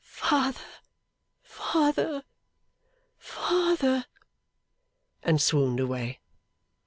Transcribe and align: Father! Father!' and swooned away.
Father! 0.03 0.57
Father!' 1.45 2.23
and 5.21 5.39
swooned 5.39 5.79
away. 5.79 6.19